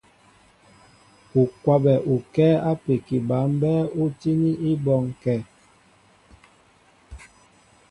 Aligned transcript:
U 1.41 1.43
kwabɛ 1.61 1.93
ukɛ́ɛ́ 2.13 2.63
ápeki 2.71 3.17
ba 3.27 3.37
mbɛ́ɛ́ 3.51 3.89
ú 4.01 4.03
tíní 4.19 4.49
í 4.69 4.71
bɔ́ŋkɛ̄. 4.85 5.39